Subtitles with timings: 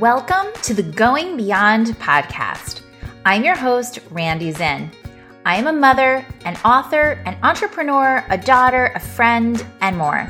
[0.00, 2.82] Welcome to the Going Beyond podcast.
[3.24, 4.92] I'm your host, Randi Zinn.
[5.44, 10.28] I am a mother, an author, an entrepreneur, a daughter, a friend, and more.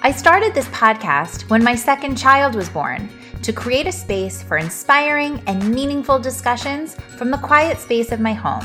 [0.00, 3.10] I started this podcast when my second child was born
[3.42, 8.32] to create a space for inspiring and meaningful discussions from the quiet space of my
[8.32, 8.64] home.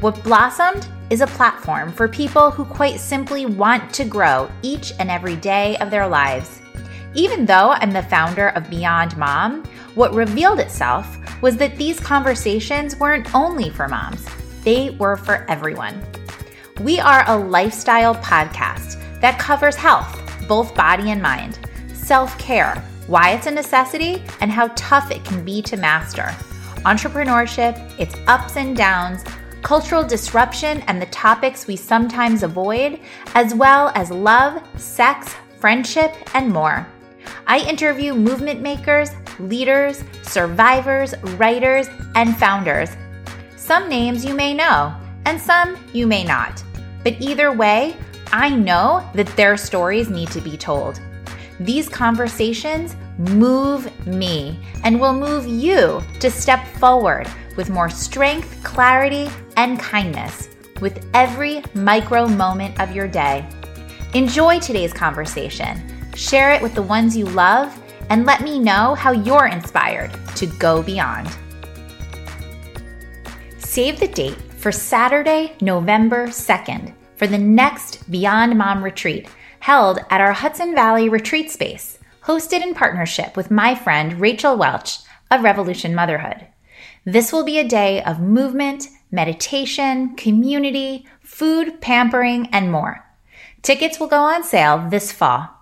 [0.00, 5.12] What blossomed is a platform for people who quite simply want to grow each and
[5.12, 6.60] every day of their lives
[7.14, 9.64] even though I'm the founder of Beyond Mom,
[9.94, 14.24] what revealed itself was that these conversations weren't only for moms,
[14.62, 16.00] they were for everyone.
[16.80, 21.58] We are a lifestyle podcast that covers health, both body and mind,
[21.92, 26.34] self care, why it's a necessity, and how tough it can be to master,
[26.84, 29.24] entrepreneurship, its ups and downs,
[29.62, 33.00] cultural disruption, and the topics we sometimes avoid,
[33.34, 36.86] as well as love, sex, friendship, and more.
[37.46, 42.90] I interview movement makers, leaders, survivors, writers, and founders.
[43.56, 46.62] Some names you may know, and some you may not.
[47.02, 47.96] But either way,
[48.32, 51.00] I know that their stories need to be told.
[51.58, 59.28] These conversations move me and will move you to step forward with more strength, clarity,
[59.56, 60.48] and kindness
[60.80, 63.46] with every micro moment of your day.
[64.14, 67.74] Enjoy today's conversation share it with the ones you love,
[68.10, 71.28] and let me know how you're inspired to go beyond.
[73.56, 79.28] Save the date for Saturday, November 2nd for the next Beyond Mom retreat
[79.60, 84.98] held at our Hudson Valley retreat space, hosted in partnership with my friend Rachel Welch
[85.30, 86.46] of Revolution Motherhood.
[87.04, 93.06] This will be a day of movement, meditation, community, food, pampering, and more.
[93.62, 95.59] Tickets will go on sale this fall.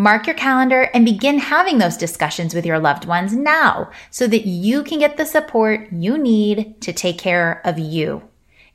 [0.00, 4.46] Mark your calendar and begin having those discussions with your loved ones now so that
[4.46, 8.22] you can get the support you need to take care of you.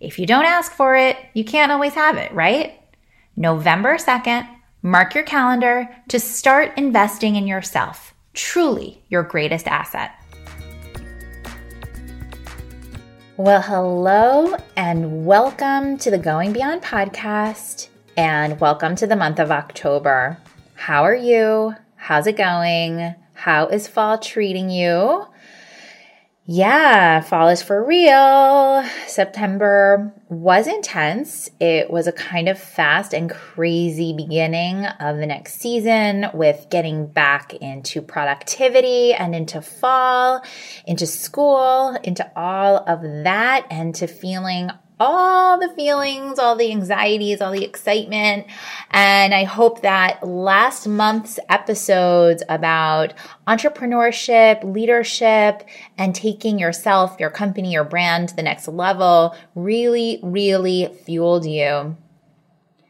[0.01, 2.78] If you don't ask for it, you can't always have it, right?
[3.38, 4.50] November 2nd,
[4.81, 10.12] mark your calendar to start investing in yourself, truly your greatest asset.
[13.38, 19.51] Well, hello and welcome to the Going Beyond podcast and welcome to the month of
[19.51, 20.38] October.
[20.75, 21.75] How are you?
[21.95, 23.16] How's it going?
[23.34, 25.25] How is fall treating you?
[26.45, 28.83] Yeah, fall is for real.
[29.07, 31.50] September was intense.
[31.62, 37.07] It was a kind of fast and crazy beginning of the next season with getting
[37.07, 40.44] back into productivity and into fall,
[40.85, 47.41] into school, into all of that, and to feeling all the feelings, all the anxieties,
[47.41, 48.45] all the excitement.
[48.91, 53.13] And I hope that last month's episodes about
[53.47, 55.63] entrepreneurship, leadership,
[55.97, 61.97] and taking yourself, your company, your brand to the next level really, really fueled you.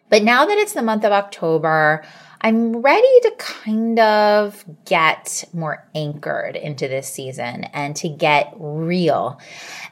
[0.09, 2.05] But now that it's the month of October,
[2.45, 9.39] I'm ready to kind of get more anchored into this season and to get real.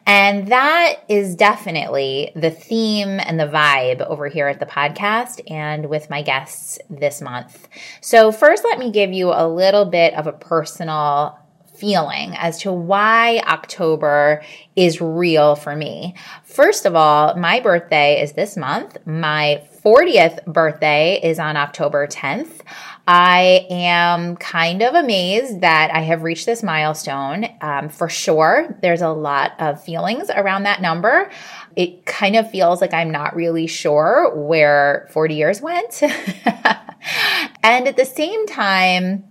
[0.06, 5.86] And that is definitely the theme and the vibe over here at the podcast and
[5.88, 7.70] with my guests this month.
[8.02, 11.40] So, first, let me give you a little bit of a personal
[11.82, 14.44] feeling as to why October
[14.76, 16.14] is real for me.
[16.44, 19.00] First of all, my birthday is this month.
[19.08, 22.62] My 40th birthday is on October 10th.
[23.08, 27.48] I am kind of amazed that I have reached this milestone.
[27.62, 31.32] Um, for sure, there's a lot of feelings around that number.
[31.76, 36.04] It kind of feels like I'm not really sure where 40 years went.
[37.64, 39.31] and at the same time,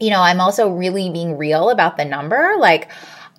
[0.00, 2.54] you know, I'm also really being real about the number.
[2.58, 2.90] Like,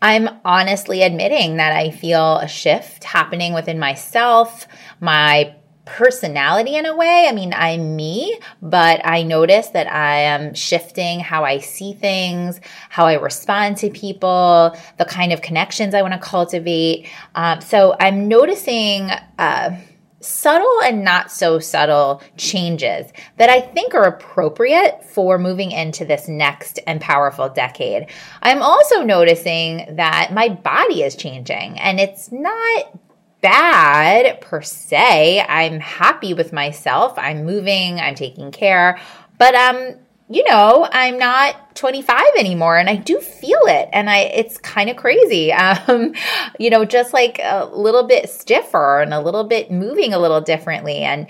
[0.01, 4.67] I'm honestly admitting that I feel a shift happening within myself,
[4.99, 5.55] my
[5.85, 7.25] personality in a way.
[7.27, 12.61] I mean, I'm me, but I notice that I am shifting how I see things,
[12.89, 17.07] how I respond to people, the kind of connections I want to cultivate.
[17.35, 19.09] Um, so I'm noticing.
[19.37, 19.77] Uh,
[20.21, 26.27] subtle and not so subtle changes that I think are appropriate for moving into this
[26.27, 28.07] next and powerful decade.
[28.41, 32.99] I'm also noticing that my body is changing and it's not
[33.41, 35.41] bad per se.
[35.47, 37.17] I'm happy with myself.
[37.17, 38.99] I'm moving, I'm taking care.
[39.37, 39.95] But um,
[40.29, 44.89] you know, I'm not 25 anymore and I do feel it and I it's kind
[44.89, 45.53] of crazy.
[45.59, 46.13] Um,
[46.59, 50.41] you know, just like a little bit stiffer and a little bit moving a little
[50.41, 51.27] differently and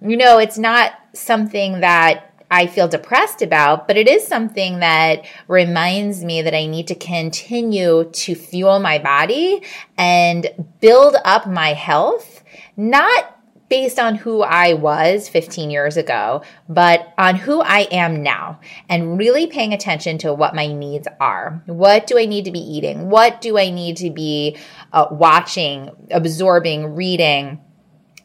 [0.00, 5.24] you know, it's not something that I feel depressed about, but it is something that
[5.48, 9.62] reminds me that I need to continue to fuel my body
[9.96, 10.48] and
[10.80, 12.42] build up my health,
[12.76, 13.41] not
[13.72, 19.16] based on who I was 15 years ago, but on who I am now and
[19.16, 21.62] really paying attention to what my needs are.
[21.64, 23.08] What do I need to be eating?
[23.08, 24.58] What do I need to be
[24.92, 27.62] uh, watching, absorbing, reading?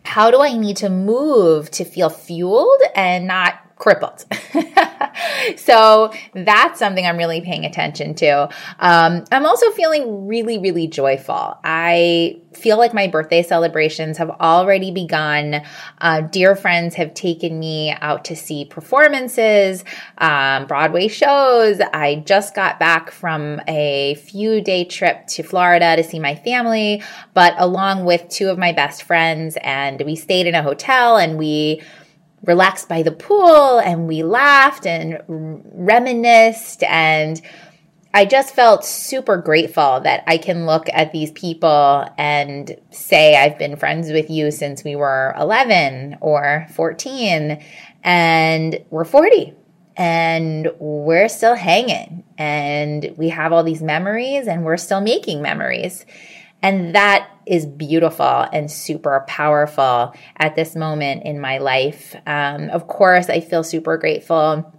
[0.04, 4.26] How do I need to move to feel fueled and not crippled.
[5.56, 8.50] so that's something I'm really paying attention to.
[8.80, 11.58] Um, I'm also feeling really, really joyful.
[11.64, 15.62] I feel like my birthday celebrations have already begun.
[16.02, 19.84] Uh, dear friends have taken me out to see performances,
[20.18, 21.80] um, Broadway shows.
[21.94, 27.04] I just got back from a few day trip to Florida to see my family,
[27.36, 31.38] but along with two of my best friends, and we stayed in a hotel and
[31.38, 31.82] we
[32.48, 37.42] relaxed by the pool and we laughed and reminisced and
[38.14, 43.60] I just felt super grateful that I can look at these people and say I've
[43.60, 47.64] been friends with you since we were 11 or 14
[48.04, 49.54] and we're 40
[49.98, 56.06] and we're still hanging and we have all these memories and we're still making memories.
[56.62, 62.16] And that is beautiful and super powerful at this moment in my life.
[62.26, 64.74] Um, of course, I feel super grateful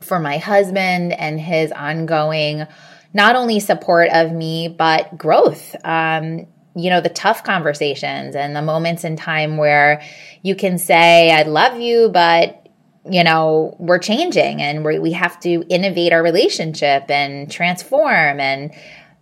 [0.00, 2.66] for my husband and his ongoing,
[3.12, 5.76] not only support of me, but growth.
[5.84, 6.46] Um,
[6.76, 10.02] you know, the tough conversations and the moments in time where
[10.42, 12.60] you can say, I love you, but
[13.08, 18.72] you know, we're changing and we we have to innovate our relationship and transform and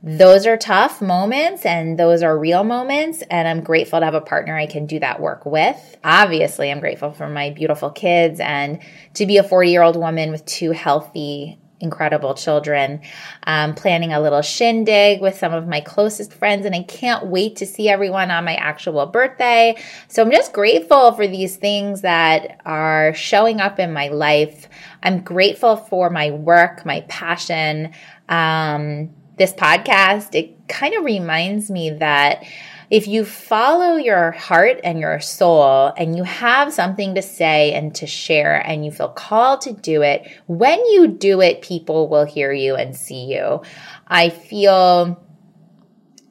[0.02, 3.22] those are tough moments and those are real moments.
[3.31, 5.96] And I'm grateful to have a partner I can do that work with.
[6.02, 8.81] Obviously, I'm grateful for my beautiful kids and
[9.14, 13.00] to be a 40 year old woman with two healthy, incredible children.
[13.46, 17.56] Um, planning a little shindig with some of my closest friends, and I can't wait
[17.56, 19.81] to see everyone on my actual birthday.
[20.08, 24.69] So I'm just grateful for these things that are showing up in my life.
[25.05, 27.93] I'm grateful for my work, my passion.
[28.28, 32.44] Um, this podcast, it kind of reminds me that
[32.90, 37.94] if you follow your heart and your soul and you have something to say and
[37.94, 42.26] to share and you feel called to do it, when you do it, people will
[42.26, 43.62] hear you and see you.
[44.08, 45.21] I feel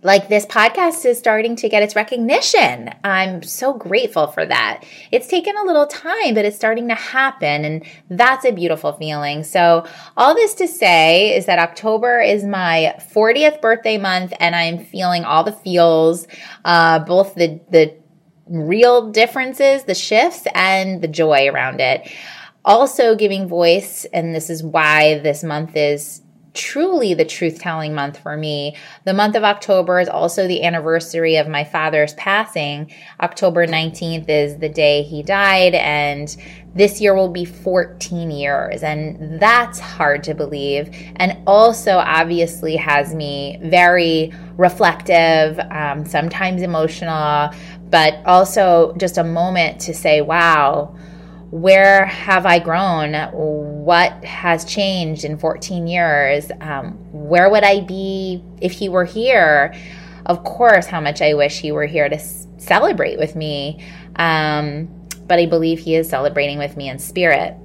[0.04, 2.90] like this podcast is starting to get its recognition.
[3.04, 4.84] I'm so grateful for that.
[5.12, 7.66] It's taken a little time, but it's starting to happen.
[7.66, 9.44] And that's a beautiful feeling.
[9.44, 9.86] So
[10.18, 15.24] all this to say is that October is my 40th birthday month and I'm feeling
[15.24, 16.28] all the feels,
[16.66, 17.96] uh, both the, the
[18.48, 22.12] real differences, the shifts and the joy around it.
[22.66, 24.06] Also giving voice.
[24.06, 26.22] And this is why this month is
[26.54, 28.76] truly the truth telling month for me.
[29.06, 32.92] The month of October is also the anniversary of my father's passing.
[33.20, 36.36] October 19th is the day he died, and
[36.74, 38.84] this year will be 14 years.
[38.84, 40.90] And that's hard to believe.
[41.18, 47.52] And also, obviously, has me very reflective, um, sometimes emotional,
[47.90, 50.96] but also just a moment to say, wow
[51.52, 53.14] where have I grown?
[53.82, 56.52] What has changed in 14 years?
[56.62, 59.74] Um, where would I be if he were here?
[60.28, 63.84] Of course, how much I wish he were here to s- celebrate with me.
[64.18, 64.88] Um,
[65.26, 67.58] but I believe he is celebrating with me in spirit.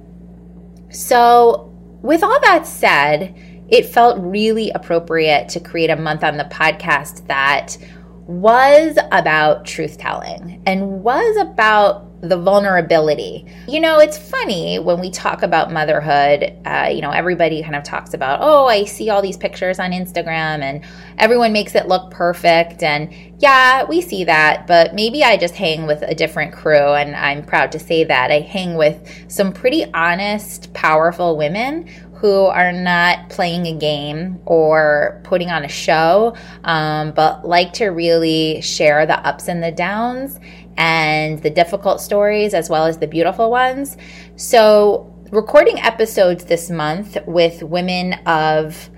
[0.89, 3.35] So, with all that said,
[3.69, 7.77] it felt really appropriate to create a month on the podcast that
[8.25, 13.45] was about truth telling and was about the vulnerability.
[13.67, 17.83] You know, it's funny when we talk about motherhood, uh, you know, everybody kind of
[17.83, 20.83] talks about, oh, I see all these pictures on Instagram and
[21.19, 22.81] everyone makes it look perfect.
[22.81, 26.93] And yeah, we see that, but maybe I just hang with a different crew.
[26.93, 32.45] And I'm proud to say that I hang with some pretty honest, powerful women who
[32.45, 38.59] are not playing a game or putting on a show, um, but like to really
[38.61, 40.39] share the ups and the downs
[40.77, 43.97] and the difficult stories as well as the beautiful ones.
[44.35, 48.89] So, recording episodes this month with women of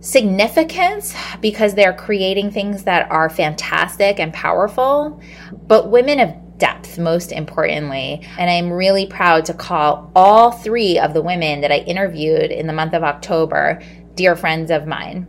[0.00, 5.20] significance because they're creating things that are fantastic and powerful,
[5.66, 8.26] but women of depth, most importantly.
[8.38, 12.66] And I'm really proud to call all three of the women that I interviewed in
[12.66, 13.80] the month of October
[14.14, 15.26] dear friends of mine.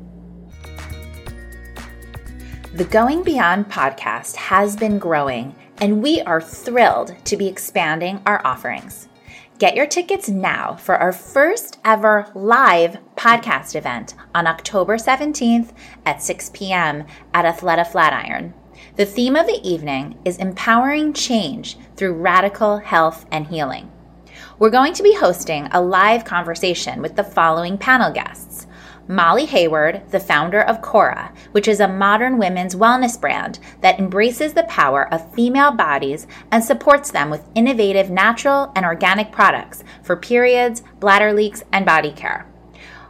[2.73, 8.45] The Going Beyond podcast has been growing and we are thrilled to be expanding our
[8.45, 9.07] offerings.
[9.57, 15.71] Get your tickets now for our first ever live podcast event on October 17th
[16.05, 17.05] at 6 p.m.
[17.33, 18.53] at Athleta Flatiron.
[18.97, 23.91] The theme of the evening is empowering change through radical health and healing.
[24.59, 28.67] We're going to be hosting a live conversation with the following panel guests
[29.07, 34.53] Molly Hayward, the founder of Cora, which is a modern women's wellness brand that embraces
[34.53, 40.15] the power of female bodies and supports them with innovative natural and organic products for
[40.15, 42.47] periods, bladder leaks, and body care.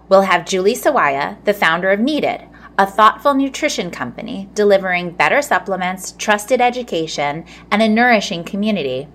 [0.10, 2.46] We'll have Julie Sawaya, the founder of Needed,
[2.78, 9.08] a thoughtful nutrition company delivering better supplements, trusted education, and a nourishing community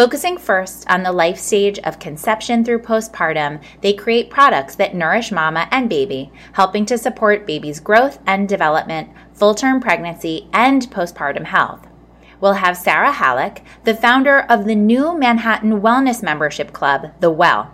[0.00, 5.30] Focusing first on the life stage of conception through postpartum, they create products that nourish
[5.30, 11.44] mama and baby, helping to support baby's growth and development, full term pregnancy, and postpartum
[11.44, 11.86] health.
[12.40, 17.70] We'll have Sarah Halleck, the founder of the new Manhattan Wellness Membership Club, The Well.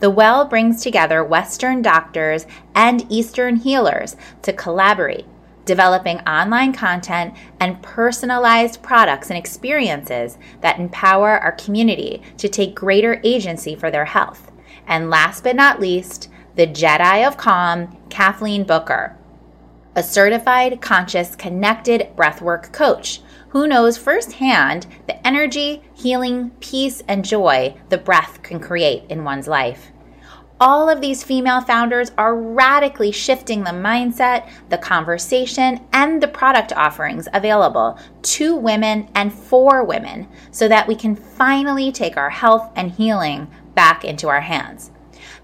[0.00, 2.44] The Well brings together Western doctors
[2.74, 5.26] and Eastern healers to collaborate
[5.68, 13.20] developing online content, and personalized products and experiences that empower our community to take greater
[13.22, 14.50] agency for their health.
[14.86, 19.14] And last but not least, the Jedi of Calm, Kathleen Booker,
[19.94, 23.20] a certified, conscious, connected breathwork coach
[23.50, 29.48] who knows firsthand the energy, healing, peace, and joy the breath can create in one's
[29.48, 29.92] life
[30.60, 36.72] all of these female founders are radically shifting the mindset, the conversation, and the product
[36.72, 42.70] offerings available to women and for women so that we can finally take our health
[42.74, 44.90] and healing back into our hands.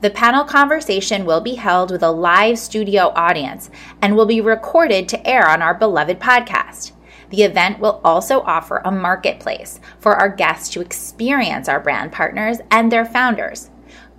[0.00, 3.70] The panel conversation will be held with a live studio audience
[4.02, 6.92] and will be recorded to air on our beloved podcast.
[7.30, 12.58] The event will also offer a marketplace for our guests to experience our brand partners
[12.70, 13.70] and their founders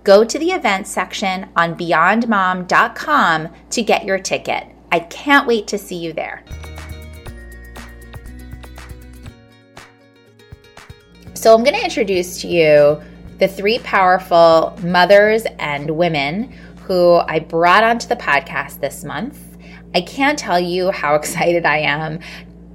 [0.06, 4.68] go to the events section on beyondmom.com to get your ticket.
[4.92, 6.44] I can't wait to see you there.
[11.34, 13.02] So, I'm going to introduce to you
[13.38, 19.58] the three powerful mothers and women who I brought onto the podcast this month.
[19.92, 22.20] I can't tell you how excited I am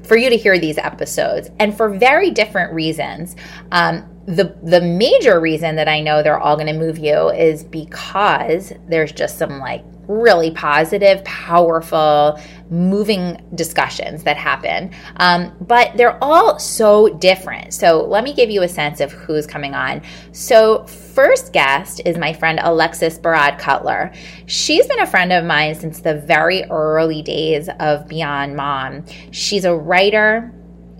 [0.04, 3.38] for you to hear these episodes, and for very different reasons.
[3.72, 7.64] Um, the the major reason that I know they're all going to move you is
[7.64, 14.92] because there's just some like really positive, powerful, moving discussions that happen.
[15.18, 17.74] Um, but they're all so different.
[17.74, 20.02] So let me give you a sense of who's coming on.
[20.34, 24.12] So first guest is my friend Alexis Barad Cutler.
[24.48, 29.06] She's been a friend of mine since the very early days of Beyond Mom.
[29.32, 30.54] She's a writer.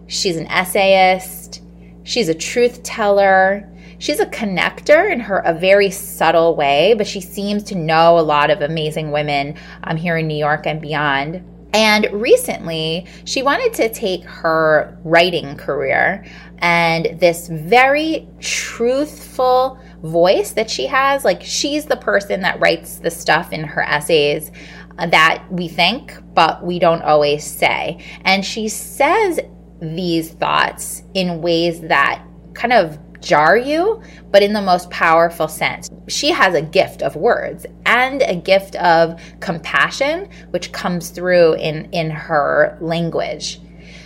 [0.08, 1.41] She's an essayist
[2.12, 3.70] She's a truth teller.
[3.98, 8.22] She's a connector in her a very subtle way, but she seems to know a
[8.22, 11.42] lot of amazing women um, here in New York and beyond.
[11.72, 16.26] And recently, she wanted to take her writing career
[16.58, 21.24] and this very truthful voice that she has.
[21.24, 24.52] Like, she's the person that writes the stuff in her essays
[24.98, 28.04] that we think, but we don't always say.
[28.26, 29.40] And she says
[29.82, 32.24] these thoughts in ways that
[32.54, 35.90] kind of jar you, but in the most powerful sense.
[36.08, 41.86] She has a gift of words and a gift of compassion, which comes through in,
[41.92, 43.60] in her language.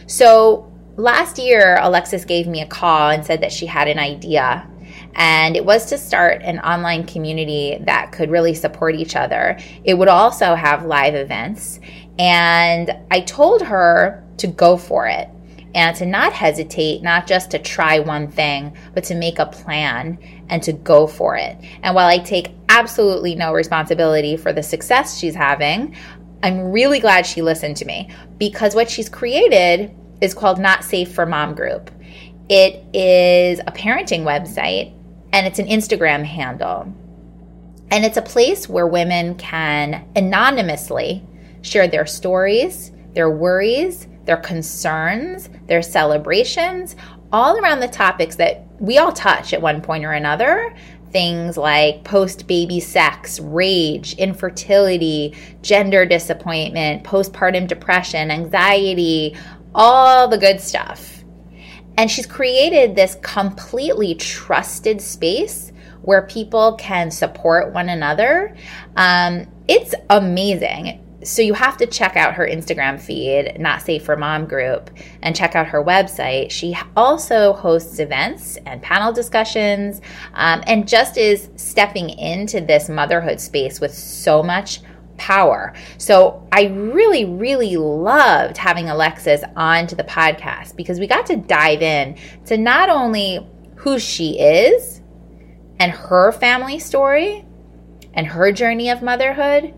[0.07, 4.69] So last year, Alexis gave me a call and said that she had an idea.
[5.15, 9.57] And it was to start an online community that could really support each other.
[9.83, 11.79] It would also have live events.
[12.19, 15.29] And I told her to go for it
[15.75, 20.17] and to not hesitate, not just to try one thing, but to make a plan
[20.49, 21.57] and to go for it.
[21.83, 25.95] And while I take absolutely no responsibility for the success she's having,
[26.41, 31.13] I'm really glad she listened to me because what she's created is called Not Safe
[31.13, 31.91] for Mom Group.
[32.47, 34.93] It is a parenting website
[35.33, 36.93] and it's an Instagram handle.
[37.91, 41.21] And it's a place where women can anonymously
[41.63, 46.95] share their stories, their worries, their concerns, their celebrations,
[47.31, 50.75] all around the topics that we all touch at one point or another.
[51.11, 59.35] Things like post baby sex, rage, infertility, gender disappointment, postpartum depression, anxiety,
[59.73, 61.23] all the good stuff.
[61.97, 68.55] And she's created this completely trusted space where people can support one another.
[68.97, 74.15] Um, it's amazing so you have to check out her Instagram feed, Not Safe for
[74.15, 74.89] Mom group,
[75.21, 76.51] and check out her website.
[76.51, 80.01] She also hosts events and panel discussions,
[80.33, 84.81] um, and just is stepping into this motherhood space with so much
[85.17, 85.73] power.
[85.97, 91.81] So I really, really loved having Alexis onto the podcast because we got to dive
[91.81, 95.01] in to not only who she is
[95.79, 97.45] and her family story
[98.13, 99.73] and her journey of motherhood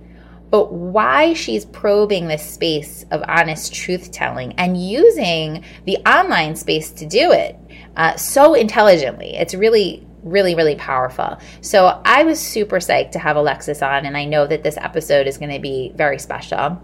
[0.49, 6.91] but why she's probing this space of honest truth telling and using the online space
[6.91, 7.57] to do it
[7.97, 9.35] uh, so intelligently.
[9.35, 11.37] It's really, really, really powerful.
[11.61, 15.27] So I was super psyched to have Alexis on, and I know that this episode
[15.27, 16.81] is going to be very special.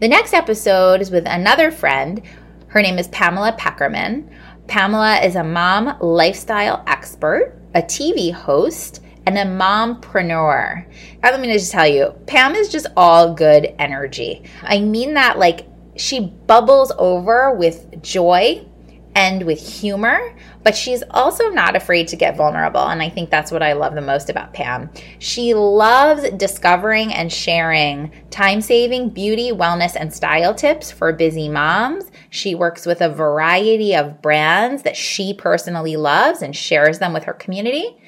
[0.00, 2.22] The next episode is with another friend.
[2.68, 4.28] Her name is Pamela Peckerman.
[4.66, 10.84] Pamela is a mom lifestyle expert, a TV host, and a mompreneur.
[11.22, 14.44] Let me just tell you, Pam is just all good energy.
[14.62, 18.66] I mean that like she bubbles over with joy
[19.14, 22.80] and with humor, but she's also not afraid to get vulnerable.
[22.80, 24.90] And I think that's what I love the most about Pam.
[25.18, 32.04] She loves discovering and sharing time saving beauty, wellness, and style tips for busy moms.
[32.30, 37.24] She works with a variety of brands that she personally loves and shares them with
[37.24, 37.98] her community.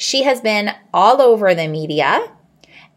[0.00, 2.32] She has been all over the media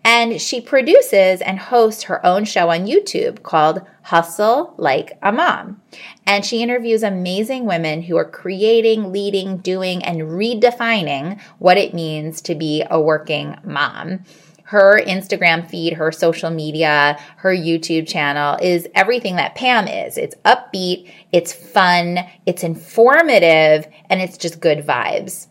[0.05, 5.81] and she produces and hosts her own show on YouTube called Hustle Like a Mom.
[6.27, 12.39] And she interviews amazing women who are creating, leading, doing, and redefining what it means
[12.41, 14.24] to be a working mom.
[14.65, 20.20] Her Instagram feed, her social media, her YouTube channel is everything that Pam is.
[20.20, 25.48] It's upbeat, it's fun, it's informative, and it's just good vibes.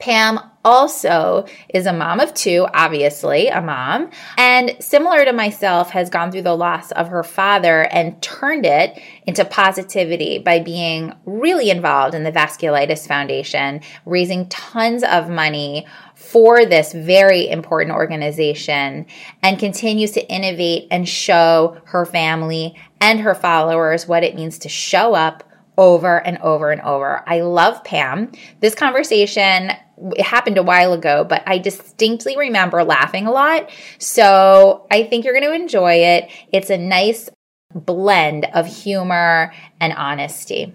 [0.00, 6.10] Pam also is a mom of two, obviously, a mom, and similar to myself, has
[6.10, 11.70] gone through the loss of her father and turned it into positivity by being really
[11.70, 19.06] involved in the Vasculitis Foundation, raising tons of money for this very important organization
[19.42, 24.68] and continues to innovate and show her family and her followers what it means to
[24.68, 25.42] show up
[25.78, 27.24] over and over and over.
[27.26, 28.30] I love Pam.
[28.60, 33.70] This conversation it happened a while ago, but I distinctly remember laughing a lot.
[33.98, 36.30] So I think you're going to enjoy it.
[36.52, 37.30] It's a nice
[37.74, 40.74] blend of humor and honesty.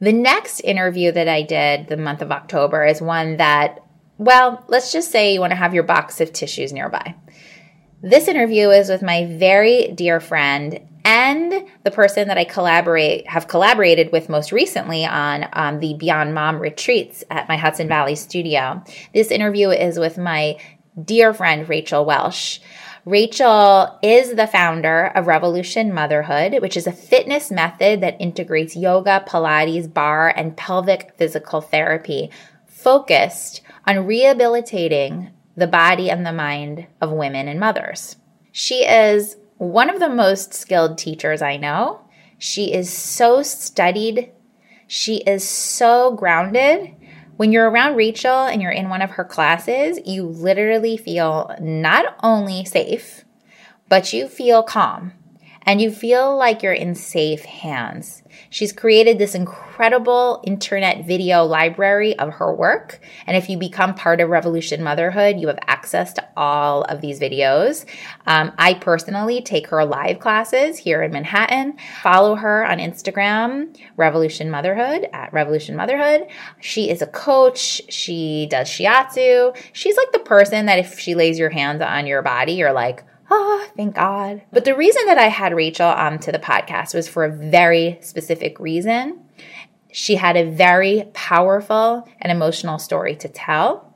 [0.00, 3.84] The next interview that I did the month of October is one that,
[4.18, 7.14] well, let's just say you want to have your box of tissues nearby.
[8.02, 10.80] This interview is with my very dear friend
[11.12, 16.32] and the person that I collaborate have collaborated with most recently on um, the Beyond
[16.32, 18.82] Mom retreats at my Hudson Valley studio.
[19.12, 20.56] This interview is with my
[21.04, 22.62] dear friend Rachel Welch.
[23.04, 29.22] Rachel is the founder of Revolution Motherhood, which is a fitness method that integrates yoga,
[29.28, 32.30] Pilates, barre, and pelvic physical therapy
[32.66, 38.16] focused on rehabilitating the body and the mind of women and mothers.
[38.50, 42.00] She is one of the most skilled teachers I know.
[42.36, 44.32] She is so studied.
[44.88, 46.96] She is so grounded.
[47.36, 52.16] When you're around Rachel and you're in one of her classes, you literally feel not
[52.24, 53.24] only safe,
[53.88, 55.12] but you feel calm
[55.64, 58.22] and you feel like you're in safe hands.
[58.50, 63.00] She's created this incredible internet video library of her work.
[63.26, 67.20] And if you become part of Revolution Motherhood, you have access to all of these
[67.20, 67.84] videos.
[68.26, 71.76] Um, I personally take her live classes here in Manhattan.
[72.02, 76.26] Follow her on Instagram, Revolution Motherhood at Revolution Motherhood.
[76.60, 77.82] She is a coach.
[77.88, 79.56] She does shiatsu.
[79.72, 83.04] She's like the person that if she lays your hands on your body, you're like,
[83.32, 84.42] oh, thank God.
[84.52, 87.98] But the reason that I had Rachel on to the podcast was for a very
[88.02, 89.20] specific reason.
[89.92, 93.94] She had a very powerful and emotional story to tell.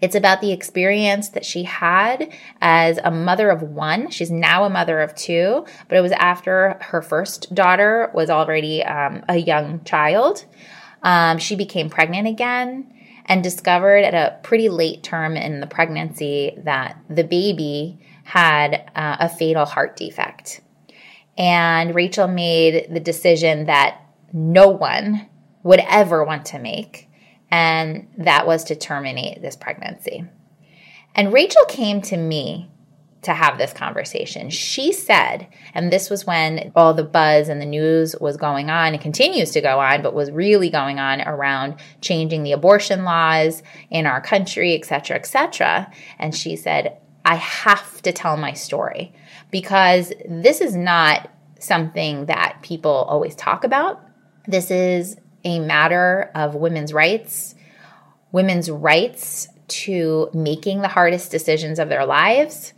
[0.00, 4.10] It's about the experience that she had as a mother of one.
[4.10, 8.84] She's now a mother of two, but it was after her first daughter was already
[8.84, 10.44] um, a young child.
[11.02, 12.94] Um, she became pregnant again
[13.26, 17.98] and discovered at a pretty late term in the pregnancy that the baby
[18.28, 20.60] had uh, a fatal heart defect.
[21.38, 24.02] And Rachel made the decision that
[24.34, 25.26] no one
[25.62, 27.08] would ever want to make,
[27.50, 30.24] and that was to terminate this pregnancy.
[31.14, 32.70] And Rachel came to me
[33.22, 34.50] to have this conversation.
[34.50, 38.92] She said, and this was when all the buzz and the news was going on
[38.92, 43.62] and continues to go on, but was really going on around changing the abortion laws
[43.90, 45.90] in our country, et cetera, et cetera.
[46.18, 49.12] And she said, I have to tell my story
[49.50, 54.02] because this is not something that people always talk about.
[54.46, 57.54] This is a matter of women's rights,
[58.32, 62.72] women's rights to making the hardest decisions of their lives,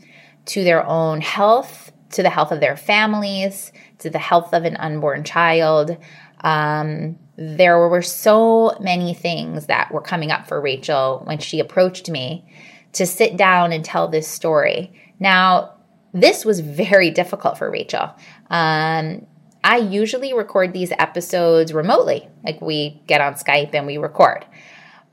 [0.46, 4.74] to their own health, to the health of their families, to the health of an
[4.78, 5.96] unborn child.
[6.40, 12.10] Um, there were so many things that were coming up for Rachel when she approached
[12.10, 12.44] me
[12.92, 14.92] to sit down and tell this story.
[15.18, 15.74] Now,
[16.12, 18.14] this was very difficult for Rachel.
[18.50, 19.26] Um,
[19.62, 24.44] I usually record these episodes remotely, like we get on Skype and we record.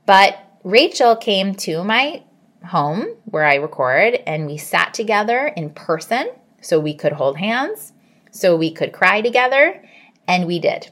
[0.06, 2.22] But Rachel came to my
[2.66, 7.92] home where I record and we sat together in person so we could hold hands,
[8.30, 9.82] so we could cry together,
[10.26, 10.90] and we did.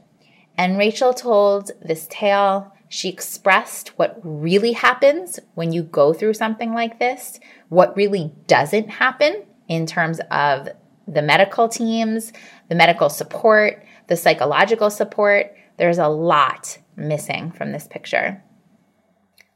[0.57, 2.73] And Rachel told this tale.
[2.89, 8.89] She expressed what really happens when you go through something like this, what really doesn't
[8.89, 10.69] happen in terms of
[11.09, 12.33] the medical teams,
[12.69, 15.55] the medical support, the psychological support.
[15.79, 18.43] There's a lot missing from this picture.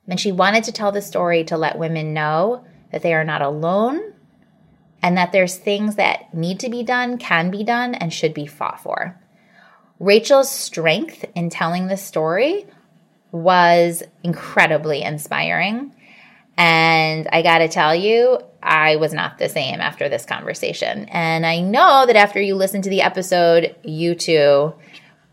[0.08, 3.42] And she wanted to tell the story to let women know that they are not
[3.42, 4.12] alone
[5.02, 8.46] and that there's things that need to be done, can be done, and should be
[8.46, 9.18] fought for.
[9.98, 12.66] Rachel's strength in telling the story
[13.32, 15.94] was incredibly inspiring.
[16.56, 21.06] And I got to tell you, I was not the same after this conversation.
[21.06, 24.74] And I know that after you listen to the episode, you too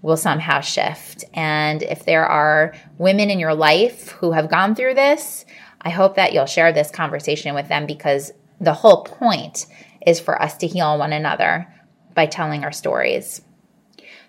[0.02, 1.26] will somehow shift.
[1.34, 5.46] And if there are women in your life who have gone through this,
[5.82, 8.32] I hope that you'll share this conversation with them because
[8.62, 9.66] the whole point
[10.06, 11.68] is for us to heal one another
[12.14, 13.42] by telling our stories.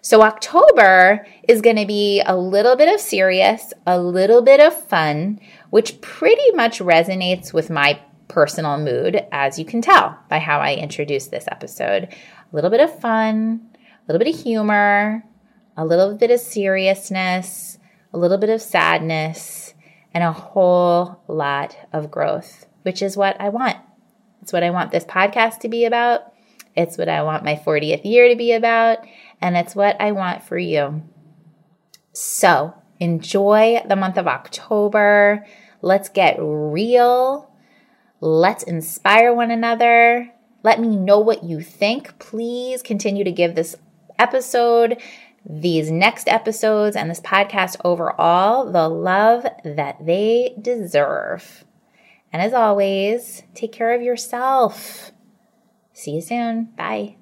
[0.00, 4.88] So, October is going to be a little bit of serious, a little bit of
[4.88, 10.60] fun, which pretty much resonates with my personal mood, as you can tell by how
[10.60, 12.04] I introduced this episode.
[12.04, 15.24] A little bit of fun, a little bit of humor,
[15.76, 17.78] a little bit of seriousness,
[18.12, 19.74] a little bit of sadness,
[20.14, 23.76] and a whole lot of growth, which is what I want.
[24.42, 26.32] It's what I want this podcast to be about.
[26.76, 28.98] It's what I want my 40th year to be about.
[29.40, 31.02] And it's what I want for you.
[32.12, 35.46] So enjoy the month of October.
[35.82, 37.50] Let's get real.
[38.20, 40.32] Let's inspire one another.
[40.64, 42.18] Let me know what you think.
[42.18, 43.76] Please continue to give this
[44.18, 45.00] episode,
[45.48, 51.64] these next episodes, and this podcast overall the love that they deserve.
[52.32, 55.12] And as always, take care of yourself.
[55.92, 56.70] See you soon.
[56.76, 57.17] Bye.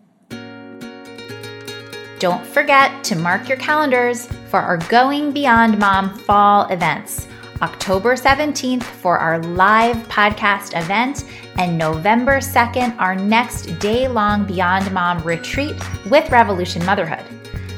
[2.19, 7.29] Don't forget to mark your calendars for our Going Beyond Mom fall events.
[7.61, 11.25] October 17th for our live podcast event,
[11.59, 15.77] and November 2nd, our next day long Beyond Mom retreat
[16.11, 17.25] with Revolution Motherhood.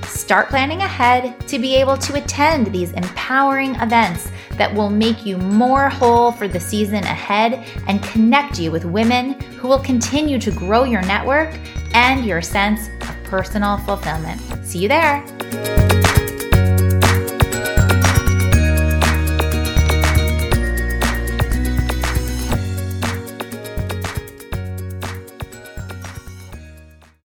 [0.04, 5.36] Start planning ahead to be able to attend these empowering events that will make you
[5.36, 10.52] more whole for the season ahead and connect you with women who will continue to
[10.52, 11.58] grow your network
[11.94, 14.40] and your sense of personal fulfillment.
[14.66, 16.07] See you there.